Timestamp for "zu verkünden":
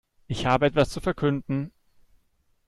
0.89-1.71